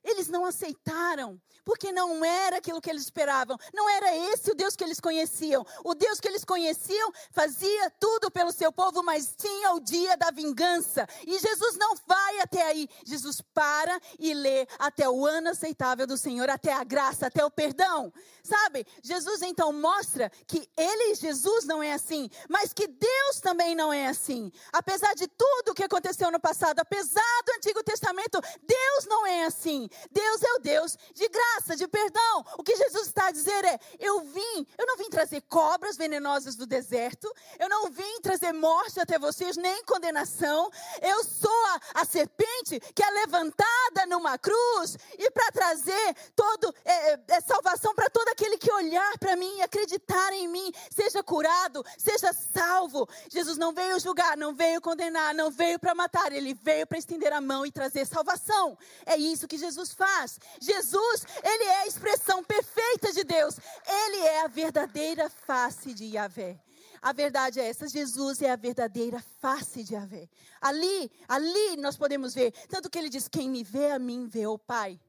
[0.07, 3.57] Eles não aceitaram, porque não era aquilo que eles esperavam.
[3.73, 5.65] Não era esse o Deus que eles conheciam.
[5.83, 10.31] O Deus que eles conheciam fazia tudo pelo seu povo, mas tinha o dia da
[10.31, 11.05] vingança.
[11.25, 12.87] E Jesus não vai até aí.
[13.05, 17.51] Jesus para e lê até o ano aceitável do Senhor, até a graça, até o
[17.51, 18.13] perdão.
[18.41, 18.87] Sabe?
[19.03, 24.07] Jesus então mostra que ele, Jesus, não é assim, mas que Deus também não é
[24.07, 24.49] assim.
[24.71, 29.43] Apesar de tudo o que aconteceu no passado, apesar do Antigo Testamento, Deus não é
[29.43, 29.89] assim.
[30.11, 32.45] Deus é o Deus de graça, de perdão.
[32.57, 36.55] O que Jesus está a dizer é: eu vim, eu não vim trazer cobras venenosas
[36.55, 40.69] do deserto, eu não vim trazer morte até vocês, nem condenação.
[41.01, 47.13] Eu sou a, a serpente que é levantada numa cruz e para trazer todo é,
[47.13, 51.23] é, é salvação para todo aquele que olhar para mim e acreditar em mim, seja
[51.23, 53.07] curado, seja salvo.
[53.29, 57.31] Jesus não veio julgar, não veio condenar, não veio para matar, ele veio para estender
[57.33, 58.77] a mão e trazer salvação.
[59.05, 60.39] É isso que Jesus Jesus faz.
[60.59, 63.57] Jesus, ele é a expressão perfeita de Deus.
[63.87, 66.59] Ele é a verdadeira face de Yahvé.
[67.01, 70.27] A verdade é essa, Jesus é a verdadeira face de Yahvé.
[70.59, 74.47] Ali, ali nós podemos ver, tanto que ele diz: quem me vê a mim vê
[74.47, 74.99] o Pai.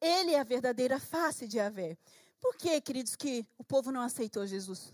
[0.00, 1.96] Ele é a verdadeira face de Yahvé.
[2.40, 4.92] Por que, queridos, que o povo não aceitou Jesus?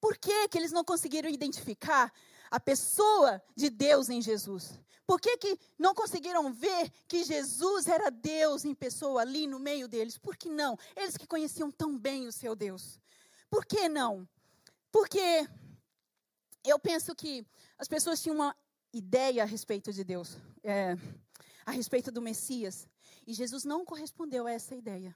[0.00, 2.12] Por que, que eles não conseguiram identificar
[2.50, 4.72] a pessoa de Deus em Jesus?
[5.06, 9.86] Por que, que não conseguiram ver que Jesus era Deus em pessoa ali no meio
[9.86, 10.18] deles?
[10.18, 10.76] Por que não?
[10.96, 13.00] Eles que conheciam tão bem o seu Deus.
[13.48, 14.28] Por que não?
[14.90, 15.48] Porque
[16.64, 17.46] eu penso que
[17.78, 18.56] as pessoas tinham uma
[18.92, 20.96] ideia a respeito de Deus, é,
[21.64, 22.88] a respeito do Messias.
[23.24, 25.14] E Jesus não correspondeu a essa ideia.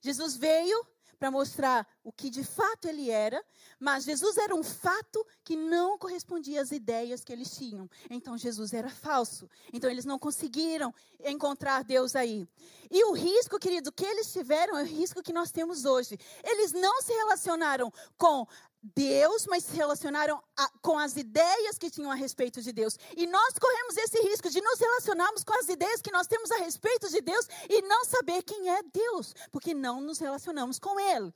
[0.00, 0.84] Jesus veio
[1.22, 3.40] para mostrar o que de fato ele era,
[3.78, 7.88] mas Jesus era um fato que não correspondia às ideias que eles tinham.
[8.10, 9.48] Então Jesus era falso.
[9.72, 10.92] Então eles não conseguiram
[11.24, 12.44] encontrar Deus aí.
[12.90, 16.18] E o risco, querido, que eles tiveram é o risco que nós temos hoje.
[16.42, 18.44] Eles não se relacionaram com
[18.82, 22.98] Deus, mas se relacionaram a, com as ideias que tinham a respeito de Deus.
[23.16, 26.56] E nós corremos esse risco de nos relacionarmos com as ideias que nós temos a
[26.56, 31.32] respeito de Deus e não saber quem é Deus, porque não nos relacionamos com Ele.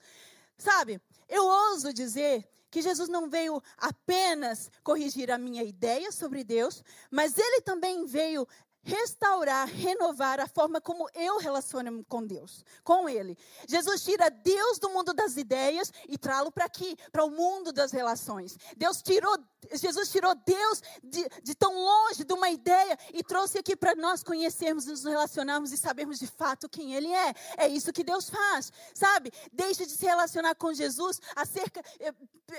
[0.59, 6.82] Sabe, eu ouso dizer que Jesus não veio apenas corrigir a minha ideia sobre Deus,
[7.11, 8.46] mas ele também veio
[8.87, 13.37] restaurar, renovar a forma como eu relaciono com Deus, com Ele.
[13.68, 17.90] Jesus tira Deus do mundo das ideias e traz-lo para aqui, para o mundo das
[17.90, 18.57] relações.
[18.77, 19.37] Deus tirou,
[19.72, 24.22] Jesus tirou Deus de, de tão longe de uma ideia e trouxe aqui para nós
[24.22, 27.35] conhecermos, nos relacionarmos e sabermos de fato quem Ele é.
[27.57, 29.33] É isso que Deus faz, sabe?
[29.53, 32.14] Deixe de se relacionar com Jesus acerca, eh,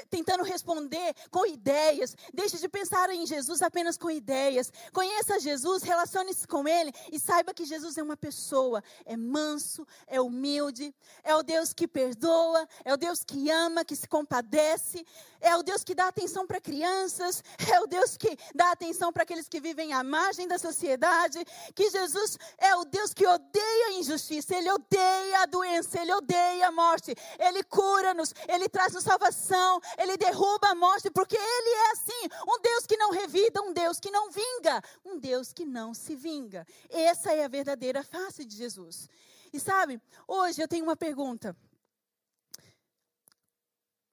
[0.10, 2.15] tentando responder com ideias.
[2.34, 4.71] Deixe de pensar em Jesus apenas com ideias.
[4.91, 9.86] Conheça Jesus, relacione relacione-se com Ele e saiba que Jesus é uma pessoa, é manso,
[10.08, 15.06] é humilde, é o Deus que perdoa, é o Deus que ama, que se compadece,
[15.39, 19.23] é o Deus que dá atenção para crianças, é o Deus que dá atenção para
[19.23, 21.43] aqueles que vivem à margem da sociedade,
[21.76, 26.67] que Jesus é o Deus que odeia a injustiça, Ele odeia a doença, Ele odeia
[26.67, 32.28] a morte, Ele cura-nos, Ele traz-nos salvação, ele derruba a morte, porque ele é assim,
[32.48, 36.16] um Deus que não revida, um Deus que não vinga, um Deus que não se
[36.16, 36.66] vinga.
[36.90, 39.10] Essa é a verdadeira face de Jesus.
[39.52, 41.56] E sabe, hoje eu tenho uma pergunta.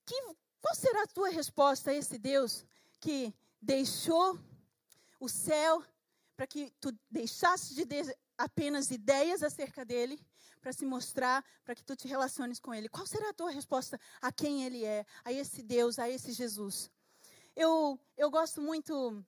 [0.07, 0.21] Que,
[0.61, 2.65] qual será a tua resposta a esse Deus
[3.01, 4.39] que deixou
[5.19, 5.83] o céu
[6.37, 7.87] para que tu deixasses de
[8.37, 10.21] apenas ideias acerca dele,
[10.65, 12.89] para se mostrar, para que tu te relaciones com ele?
[12.89, 16.91] Qual será a tua resposta a quem ele é, a esse Deus, a esse Jesus?
[17.55, 19.23] Eu, eu gosto muito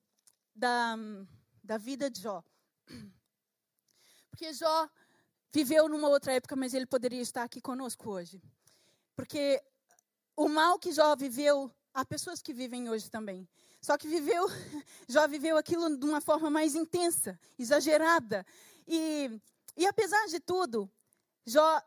[0.55, 0.97] da,
[1.63, 2.43] da vida de Jó.
[4.31, 4.89] Porque Jó
[5.53, 8.43] viveu numa outra época, mas ele poderia estar aqui conosco hoje.
[9.15, 9.63] Porque
[10.35, 13.47] o mal que Jó viveu, há pessoas que vivem hoje também.
[13.83, 14.47] Só que viveu,
[15.07, 18.47] Jó viveu aquilo de uma forma mais intensa, exagerada.
[18.89, 19.39] E,
[19.77, 20.91] e apesar de tudo,
[21.47, 21.81] Jó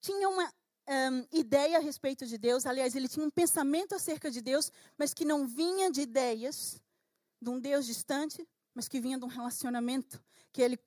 [0.00, 0.52] tinha uma
[0.88, 2.66] um, ideia a respeito de Deus.
[2.66, 6.80] Aliás, ele tinha um pensamento acerca de Deus, mas que não vinha de ideias
[7.40, 10.22] de um Deus distante, mas que vinha de um relacionamento
[10.52, 10.78] que ele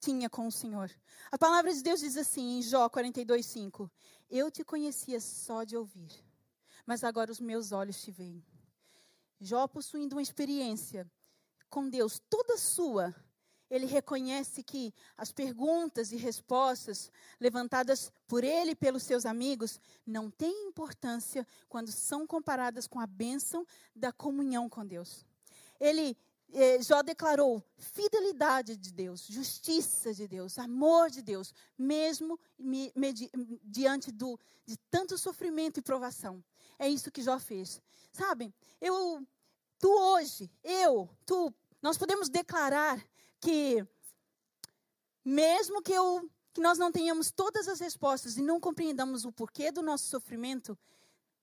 [0.00, 0.90] tinha com o Senhor.
[1.30, 3.90] A palavra de Deus diz assim em Jó 42:5:
[4.30, 6.12] Eu te conhecia só de ouvir,
[6.84, 8.44] mas agora os meus olhos te veem.
[9.40, 11.10] Jó possuindo uma experiência
[11.68, 13.14] com Deus toda sua,
[13.70, 20.30] ele reconhece que as perguntas e respostas levantadas por ele e pelos seus amigos não
[20.30, 25.24] têm importância quando são comparadas com a bênção da comunhão com Deus.
[25.80, 26.16] Ele
[26.52, 33.12] eh, Jó declarou fidelidade de Deus, justiça de Deus, amor de Deus, mesmo me, me,
[33.64, 36.42] diante do, de tanto sofrimento e provação.
[36.78, 37.82] É isso que Jó fez.
[38.12, 39.26] Sabem, eu,
[39.78, 41.52] tu hoje, eu, tu,
[41.82, 43.04] nós podemos declarar
[43.40, 43.86] que
[45.24, 49.72] mesmo que, eu, que nós não tenhamos todas as respostas e não compreendamos o porquê
[49.72, 50.78] do nosso sofrimento,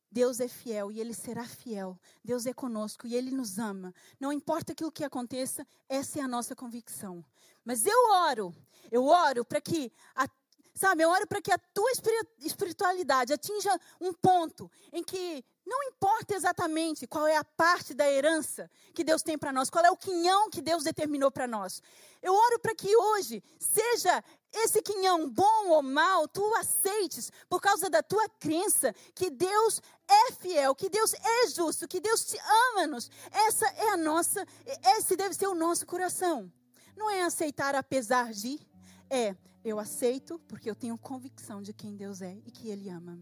[0.09, 1.99] Deus é fiel e Ele será fiel.
[2.23, 3.93] Deus é conosco e Ele nos ama.
[4.19, 7.25] Não importa aquilo que aconteça, essa é a nossa convicção.
[7.65, 8.55] Mas eu oro,
[8.91, 10.27] eu oro para que a
[10.75, 11.91] Sabe, eu oro para que a tua
[12.39, 18.69] espiritualidade atinja um ponto em que não importa exatamente qual é a parte da herança
[18.93, 21.81] que Deus tem para nós, qual é o quinhão que Deus determinou para nós.
[22.21, 27.89] Eu oro para que hoje seja esse quinhão bom ou mal, tu aceites por causa
[27.89, 32.37] da tua crença que Deus é fiel, que Deus é justo, que Deus te
[32.71, 33.09] ama-nos.
[33.31, 34.45] Essa é a nossa,
[34.97, 36.51] esse deve ser o nosso coração.
[36.95, 38.59] Não é aceitar apesar de,
[39.09, 43.17] é eu aceito porque eu tenho convicção de quem Deus é e que Ele ama.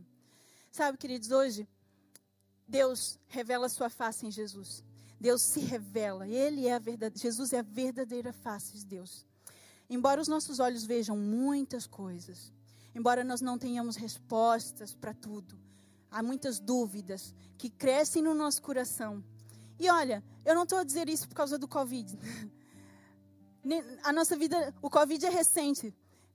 [0.71, 1.67] Sabe, queridos, hoje
[2.71, 4.81] Deus revela sua face em Jesus.
[5.19, 6.25] Deus se revela.
[6.25, 7.19] Ele é a verdade.
[7.19, 9.25] Jesus é a verdadeira face de Deus.
[9.89, 12.49] Embora os nossos olhos vejam muitas coisas,
[12.95, 15.59] embora nós não tenhamos respostas para tudo,
[16.09, 19.21] há muitas dúvidas que crescem no nosso coração.
[19.77, 22.17] E olha, eu não estou a dizer isso por causa do Covid.
[24.03, 25.93] A nossa vida, o Covid é recente,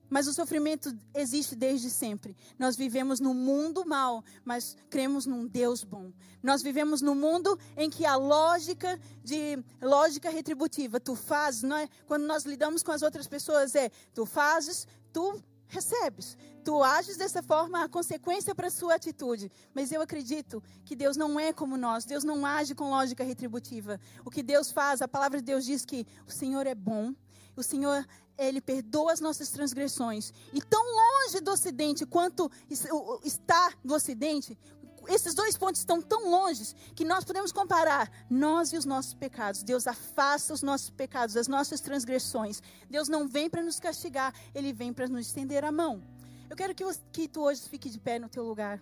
[0.09, 2.37] mas o sofrimento existe desde sempre.
[2.59, 6.13] Nós vivemos num mundo mau, mas cremos num Deus bom.
[6.43, 11.89] Nós vivemos num mundo em que a lógica de lógica retributiva, tu fazes, não é?
[12.07, 16.37] quando nós lidamos com as outras pessoas é, tu fazes, tu recebes.
[16.65, 19.51] Tu ages dessa forma, a consequência para a sua atitude.
[19.73, 22.05] Mas eu acredito que Deus não é como nós.
[22.05, 24.01] Deus não age com lógica retributiva.
[24.25, 27.15] O que Deus faz, a palavra de Deus diz que o Senhor é bom,
[27.57, 28.07] o Senhor
[28.39, 30.33] ele perdoa as nossas transgressões.
[30.53, 32.51] E tão longe do Ocidente quanto
[33.25, 34.59] está do Ocidente,
[35.09, 39.63] esses dois pontos estão tão longe que nós podemos comparar nós e os nossos pecados.
[39.63, 42.61] Deus afasta os nossos pecados, as nossas transgressões.
[42.91, 46.03] Deus não vem para nos castigar, Ele vem para nos estender a mão.
[46.51, 48.81] Eu quero que, que tu hoje fique de pé no teu lugar.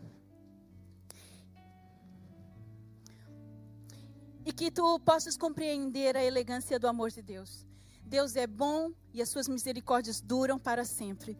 [4.46, 7.66] E que tu possas compreender a elegância do amor de Deus.
[8.04, 11.36] Deus é bom e as suas misericórdias duram para sempre.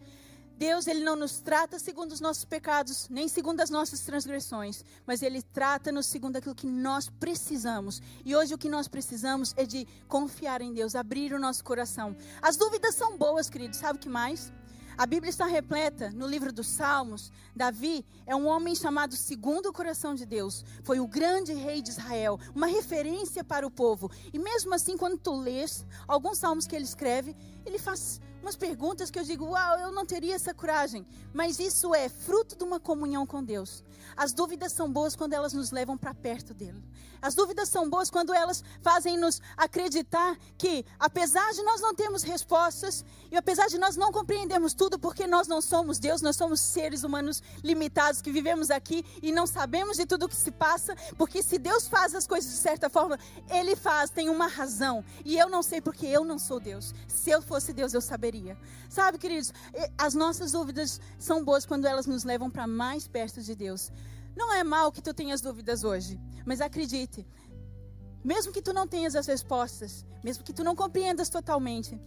[0.57, 5.21] Deus, ele não nos trata segundo os nossos pecados, nem segundo as nossas transgressões, mas
[5.21, 8.01] ele trata-nos segundo aquilo que nós precisamos.
[8.25, 12.17] E hoje o que nós precisamos é de confiar em Deus, abrir o nosso coração.
[12.41, 13.79] As dúvidas são boas, queridos.
[13.79, 14.53] Sabe o que mais?
[14.97, 17.33] A Bíblia está repleta no livro dos Salmos.
[17.55, 20.65] Davi é um homem chamado segundo o coração de Deus.
[20.85, 24.09] Foi o grande rei de Israel, uma referência para o povo.
[24.33, 27.35] E mesmo assim, quando tu lês alguns salmos que ele escreve,
[27.67, 31.07] ele faz umas perguntas que eu digo, uau, eu não teria essa coragem.
[31.33, 33.83] Mas isso é fruto de uma comunhão com Deus.
[34.17, 36.83] As dúvidas são boas quando elas nos levam para perto dele.
[37.25, 42.23] As dúvidas são boas quando elas fazem nos acreditar que, apesar de nós não termos
[42.23, 43.03] respostas,
[43.33, 47.03] e apesar de nós não compreendermos tudo, porque nós não somos Deus, nós somos seres
[47.03, 51.43] humanos limitados que vivemos aqui e não sabemos de tudo o que se passa, porque
[51.43, 55.03] se Deus faz as coisas de certa forma, Ele faz, tem uma razão.
[55.25, 56.95] E eu não sei porque eu não sou Deus.
[57.09, 58.34] Se eu fosse Deus, eu saberia.
[58.89, 59.53] Sabe, queridos,
[59.99, 63.93] as nossas dúvidas são boas quando elas nos levam para mais perto de Deus.
[64.37, 67.27] Não é mal que tu tenhas dúvidas hoje, mas acredite,
[68.25, 72.01] mesmo que tu não tenhas as respostas, mesmo que tu não compreendas totalmente,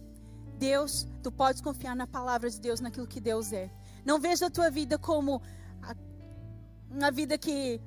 [0.58, 3.70] Deus, tu podes confiar na palavra de Deus, naquilo que Deus é.
[4.04, 5.40] Não veja a tua vida como
[6.90, 7.80] uma vida que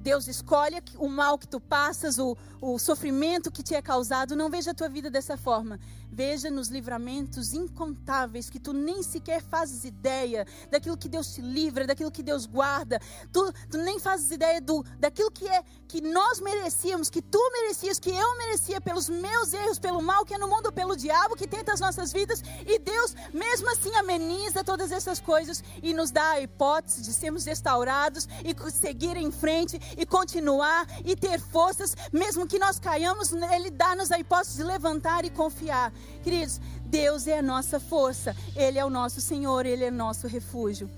[0.00, 4.36] Deus escolhe, o mal que tu passas, o, o sofrimento que te é causado.
[4.36, 5.80] Não veja a tua vida dessa forma.
[6.10, 11.86] Veja nos livramentos incontáveis que tu nem sequer fazes ideia daquilo que Deus te livra,
[11.86, 13.00] daquilo que Deus guarda.
[13.32, 17.98] Tu, tu nem fazes ideia do, daquilo que é que nós merecíamos, que tu merecias,
[17.98, 21.46] que eu merecia pelos meus erros, pelo mal que é no mundo, pelo diabo que
[21.46, 22.42] tenta as nossas vidas.
[22.66, 27.44] E Deus, mesmo assim, ameniza todas essas coisas e nos dá a hipótese de sermos
[27.44, 33.70] restaurados e seguir em frente e continuar e ter forças, mesmo que nós caiamos, Ele
[33.70, 35.92] dá-nos a hipótese de levantar e confiar.
[36.22, 40.90] Queridos, Deus é a nossa força, Ele é o nosso Senhor, Ele é nosso refúgio.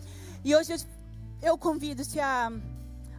[0.44, 0.78] E hoje eu,
[1.42, 2.50] eu convido-te a,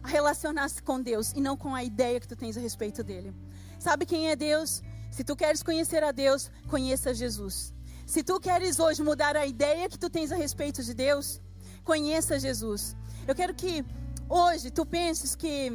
[0.02, 3.32] a relacionar-se com Deus e não com a ideia que tu tens a respeito dele.
[3.78, 4.82] Sabe quem é Deus?
[5.10, 7.72] Se tu queres conhecer a Deus, conheça Jesus.
[8.06, 11.40] Se tu queres hoje mudar a ideia que tu tens a respeito de Deus,
[11.84, 12.96] conheça Jesus.
[13.26, 13.84] Eu quero que
[14.28, 15.72] hoje tu penses que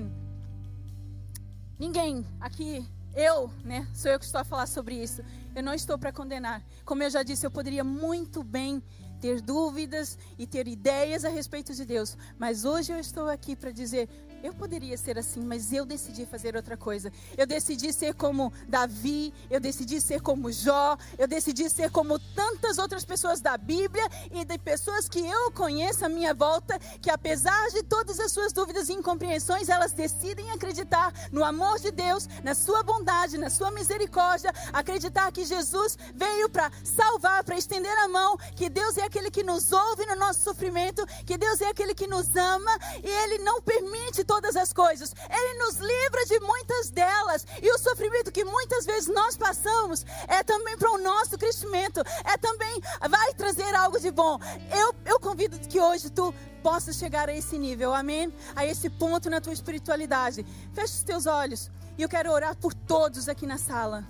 [1.80, 5.24] ninguém aqui eu, né, sou eu que estou a falar sobre isso.
[5.58, 6.64] Eu não estou para condenar.
[6.86, 8.80] Como eu já disse, eu poderia muito bem
[9.20, 13.72] ter dúvidas e ter ideias a respeito de Deus, mas hoje eu estou aqui para
[13.72, 14.08] dizer:
[14.48, 17.12] eu poderia ser assim, mas eu decidi fazer outra coisa.
[17.38, 22.78] Eu decidi ser como Davi, eu decidi ser como Jó, eu decidi ser como tantas
[22.78, 27.68] outras pessoas da Bíblia e de pessoas que eu conheço à minha volta, que apesar
[27.72, 32.56] de todas as suas dúvidas e incompreensões, elas decidem acreditar no amor de Deus, na
[32.56, 38.38] sua bondade, na sua misericórdia, acreditar que Jesus veio para salvar, para estender a mão,
[38.56, 42.08] que Deus é aquele que nos ouve no nosso sofrimento, que Deus é aquele que
[42.08, 42.72] nos ama
[43.04, 45.14] e Ele não permite todas as coisas.
[45.30, 47.46] Ele nos livra de muitas delas.
[47.62, 52.02] E o sofrimento que muitas vezes nós passamos é também para o nosso crescimento.
[52.24, 54.40] É também, vai trazer algo de bom.
[54.72, 58.32] Eu, eu convido que hoje tu possa chegar a esse nível, amém?
[58.56, 60.46] A esse ponto na tua espiritualidade.
[60.74, 61.72] Feche os teus olhos.
[61.98, 64.06] E eu quero orar por todos aqui na sala.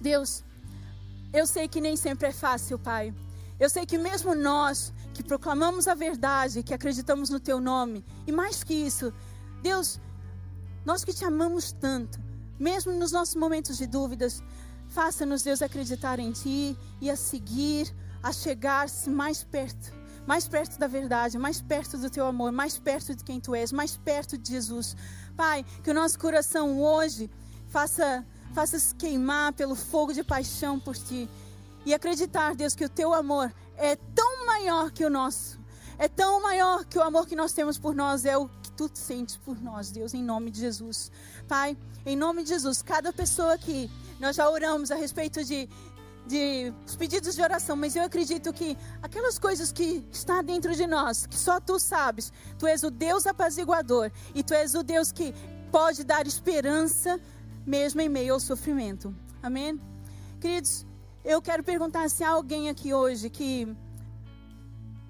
[0.00, 0.44] Deus,
[1.32, 3.12] eu sei que nem sempre é fácil, Pai.
[3.58, 8.32] Eu sei que mesmo nós que proclamamos a verdade, que acreditamos no teu nome, e
[8.32, 9.12] mais que isso,
[9.62, 10.00] Deus,
[10.84, 12.18] nós que te amamos tanto,
[12.58, 14.42] mesmo nos nossos momentos de dúvidas,
[14.88, 19.92] faça-nos, Deus, acreditar em ti e a seguir, a chegar-se mais perto,
[20.26, 23.72] mais perto da verdade, mais perto do teu amor, mais perto de quem tu és,
[23.72, 24.96] mais perto de Jesus.
[25.36, 27.30] Pai, que o nosso coração hoje
[27.68, 31.28] faça faça se queimar pelo fogo de paixão por ti
[31.84, 35.58] e acreditar, Deus, que o teu amor é tão maior que o nosso.
[35.98, 38.90] É tão maior que o amor que nós temos por nós, é o que tu
[38.92, 41.10] sentes por nós, Deus, em nome de Jesus.
[41.48, 45.68] Pai, em nome de Jesus, cada pessoa aqui, nós já oramos a respeito de,
[46.26, 50.86] de os pedidos de oração, mas eu acredito que aquelas coisas que está dentro de
[50.86, 55.10] nós, que só tu sabes, tu és o Deus apaziguador e tu és o Deus
[55.10, 55.34] que
[55.70, 57.20] pode dar esperança
[57.66, 59.14] mesmo em meio ao sofrimento.
[59.42, 59.80] Amém?
[60.40, 60.86] Queridos,
[61.24, 63.68] eu quero perguntar se há alguém aqui hoje que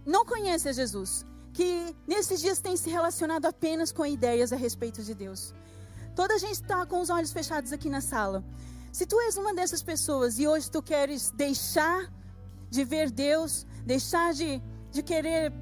[0.04, 5.02] não conhece a Jesus, que nesses dias tem se relacionado apenas com ideias a respeito
[5.02, 5.54] de Deus.
[6.16, 8.44] Toda a gente está com os olhos fechados aqui na sala.
[8.92, 12.12] Se tu és uma dessas pessoas e hoje tu queres deixar
[12.68, 15.52] de ver Deus, deixar de, de querer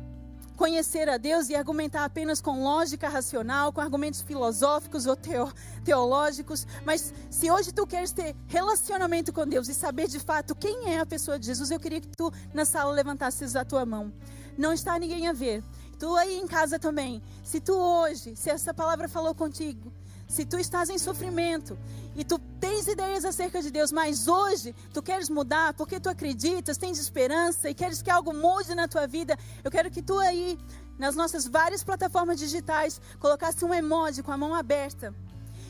[0.59, 5.53] conhecer a Deus e argumentar apenas com lógica racional, com argumentos filosóficos ou teo,
[5.85, 10.93] teológicos, mas se hoje tu queres ter relacionamento com Deus e saber de fato quem
[10.93, 14.13] é a pessoa de Jesus, eu queria que tu na sala levantasses a tua mão.
[14.59, 15.63] Não está ninguém a ver.
[15.97, 17.23] Tu aí em casa também.
[17.45, 19.93] Se tu hoje, se essa palavra falou contigo,
[20.29, 21.77] se tu estás em sofrimento
[22.15, 26.77] e tu tens ideias acerca de Deus, mas hoje tu queres mudar porque tu acreditas,
[26.77, 30.59] tens esperança e queres que algo mude na tua vida, eu quero que tu aí,
[30.99, 35.15] nas nossas várias plataformas digitais, colocasse um emoji com a mão aberta.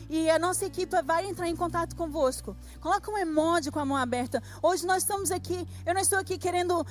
[0.09, 2.57] E a nossa equipe vai entrar em contato convosco.
[2.81, 4.41] Coloca um emoji com a mão aberta.
[4.61, 6.85] Hoje nós estamos aqui, eu não estou aqui querendo um,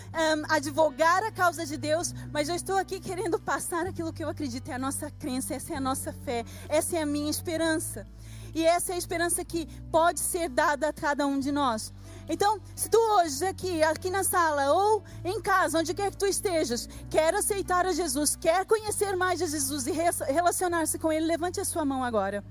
[0.49, 4.71] advogar a causa de Deus, mas eu estou aqui querendo passar aquilo que eu acredito,
[4.71, 8.07] é a nossa crença, essa é a nossa fé, essa é a minha esperança.
[8.55, 11.93] E essa é a esperança que pode ser dada a cada um de nós.
[12.29, 16.27] Então, se tu hoje aqui, aqui na sala ou em casa, onde quer que tu
[16.27, 21.61] estejas, quer aceitar a Jesus, quer conhecer mais de Jesus e relacionar-se com Ele, levante
[21.61, 22.45] a sua mão agora.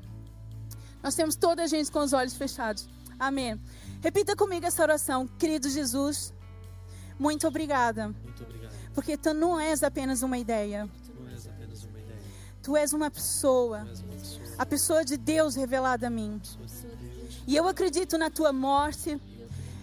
[1.01, 2.87] Nós temos toda a gente com os olhos fechados.
[3.19, 3.59] Amém.
[4.01, 5.27] Repita comigo essa oração.
[5.27, 6.33] Querido Jesus,
[7.17, 8.09] muito obrigada.
[8.09, 8.71] Muito obrigado.
[8.93, 10.89] Porque tu não és apenas uma ideia.
[11.05, 12.19] Tu não és apenas uma ideia.
[12.61, 13.79] Tu és uma pessoa.
[13.79, 14.55] Tu és uma pessoa.
[14.57, 16.41] A pessoa de Deus revelada a mim.
[17.45, 19.19] E eu acredito na tua morte.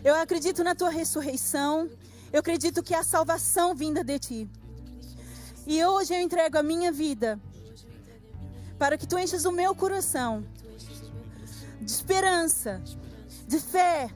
[0.05, 1.89] Eu acredito na tua ressurreição.
[2.33, 4.51] Eu acredito que há salvação vinda de ti.
[5.67, 7.41] E hoje eu entrego a minha vida
[8.79, 10.45] para que tu enchas o meu coração
[11.81, 12.83] de esperança,
[13.47, 14.11] de fé,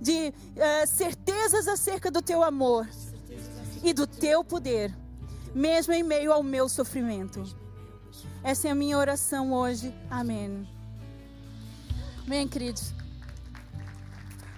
[0.00, 2.88] de uh, certezas acerca do teu amor
[3.82, 4.94] e do teu poder,
[5.54, 7.44] mesmo em meio ao meu sofrimento.
[8.42, 9.94] Essa é a minha oração hoje.
[10.10, 10.68] Amém.
[12.24, 12.92] Amém, queridos.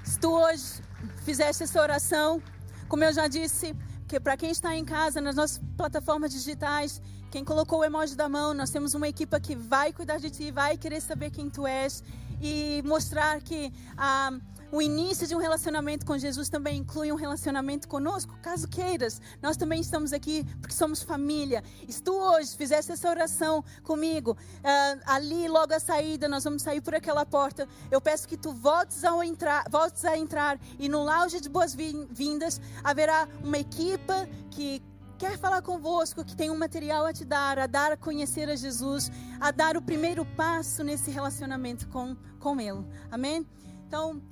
[0.05, 0.83] Se tu hoje
[1.25, 2.43] fizeste essa oração,
[2.89, 3.75] como eu já disse,
[4.09, 7.01] que para quem está em casa, nas nossas plataformas digitais,
[7.31, 10.51] quem colocou o emoji da mão, nós temos uma equipa que vai cuidar de ti,
[10.51, 12.03] vai querer saber quem tu és
[12.43, 14.33] e mostrar que ah,
[14.73, 19.21] o início de um relacionamento com Jesus também inclui um relacionamento conosco, caso queiras.
[19.43, 21.63] Nós também estamos aqui porque somos família.
[21.87, 26.63] E se tu hoje fizesse essa oração comigo, uh, ali logo à saída, nós vamos
[26.63, 27.69] sair por aquela porta.
[27.91, 32.61] Eu peço que tu voltes a entrar, voltes a entrar e no lounge de boas-vindas
[32.83, 34.83] haverá uma equipa que
[35.21, 38.57] quer falar convosco, que tem um material a te dar, a dar a conhecer a
[38.57, 42.83] Jesus, a dar o primeiro passo nesse relacionamento com, com Ele.
[43.13, 43.47] Amém?
[43.87, 44.23] Então,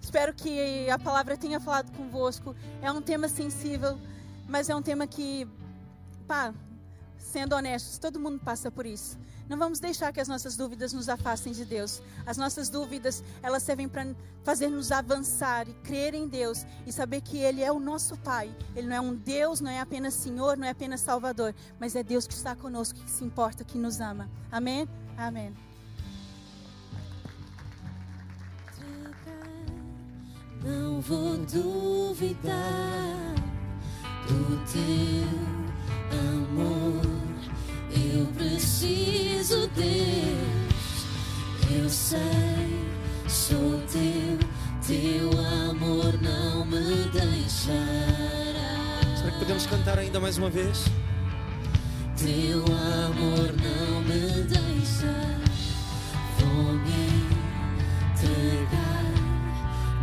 [0.00, 2.56] espero que a palavra tenha falado convosco.
[2.80, 3.98] É um tema sensível,
[4.48, 5.46] mas é um tema que,
[6.26, 6.54] pá,
[7.18, 9.18] sendo honestos, todo mundo passa por isso.
[9.48, 12.02] Não vamos deixar que as nossas dúvidas nos afastem de Deus.
[12.26, 14.06] As nossas dúvidas, elas servem para
[14.42, 18.52] fazer-nos avançar e crer em Deus e saber que Ele é o nosso Pai.
[18.74, 22.02] Ele não é um Deus, não é apenas Senhor, não é apenas Salvador, mas é
[22.02, 24.28] Deus que está conosco, que se importa, que nos ama.
[24.50, 24.88] Amém?
[25.16, 25.54] Amém.
[30.66, 32.54] não vou duvidar
[34.26, 35.65] do teu
[50.26, 50.84] mais uma vez?
[52.16, 55.14] Teu amor não me deixa,
[56.38, 57.06] vou me
[58.10, 59.04] entregar.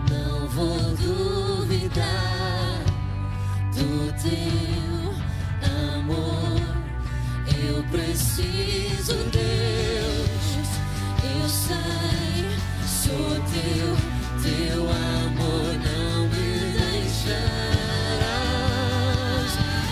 [0.09, 2.05] Não vou duvidar
[3.75, 4.72] do teu
[7.93, 10.57] preciso, Deus,
[11.23, 12.49] eu sei,
[12.87, 13.95] sou teu,
[14.41, 17.53] teu amor não me deixarás.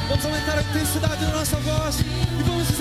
[0.10, 2.81] Vamos aumentar a intensidade da nossa voz e vamos dizer